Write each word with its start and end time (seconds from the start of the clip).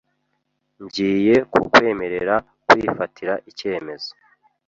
Ngiye 0.83 1.35
kukwemerera 1.51 2.35
kwifatira 2.67 3.33
icyemezo. 3.49 4.11